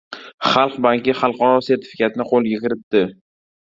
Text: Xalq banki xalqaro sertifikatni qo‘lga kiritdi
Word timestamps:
Xalq 0.53 0.77
banki 0.85 1.15
xalqaro 1.19 1.61
sertifikatni 1.67 2.29
qo‘lga 2.31 2.63
kiritdi 2.65 3.03